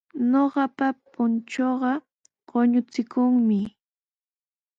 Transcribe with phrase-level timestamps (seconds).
[0.31, 1.91] Ñuqapa punchuuqa
[2.49, 3.59] quñuuchikunmi.